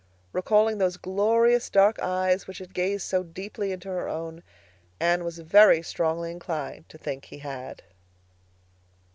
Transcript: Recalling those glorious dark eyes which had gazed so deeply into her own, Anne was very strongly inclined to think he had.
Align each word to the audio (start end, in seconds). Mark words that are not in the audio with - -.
Recalling 0.33 0.79
those 0.79 0.97
glorious 0.97 1.69
dark 1.69 1.99
eyes 1.99 2.47
which 2.47 2.57
had 2.57 2.73
gazed 2.73 3.03
so 3.05 3.21
deeply 3.21 3.71
into 3.71 3.87
her 3.87 4.09
own, 4.09 4.41
Anne 4.99 5.23
was 5.23 5.37
very 5.37 5.83
strongly 5.83 6.31
inclined 6.31 6.89
to 6.89 6.97
think 6.97 7.25
he 7.25 7.37
had. 7.37 7.83